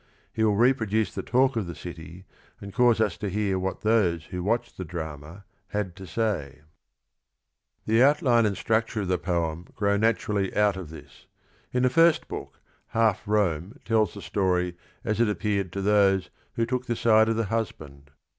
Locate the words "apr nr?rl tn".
15.27-16.23